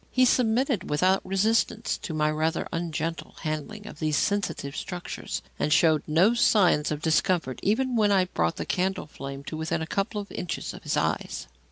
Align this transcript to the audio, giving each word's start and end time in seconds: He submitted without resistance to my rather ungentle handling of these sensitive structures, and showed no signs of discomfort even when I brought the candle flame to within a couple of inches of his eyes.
He 0.09 0.25
submitted 0.25 0.89
without 0.89 1.23
resistance 1.23 1.95
to 1.99 2.11
my 2.11 2.31
rather 2.31 2.67
ungentle 2.73 3.35
handling 3.41 3.85
of 3.85 3.99
these 3.99 4.17
sensitive 4.17 4.75
structures, 4.75 5.43
and 5.59 5.71
showed 5.71 6.01
no 6.07 6.33
signs 6.33 6.89
of 6.89 7.03
discomfort 7.03 7.59
even 7.61 7.95
when 7.95 8.11
I 8.11 8.25
brought 8.25 8.55
the 8.55 8.65
candle 8.65 9.05
flame 9.05 9.43
to 9.43 9.55
within 9.55 9.83
a 9.83 9.85
couple 9.85 10.19
of 10.19 10.31
inches 10.31 10.73
of 10.73 10.81
his 10.81 10.97
eyes. 10.97 11.45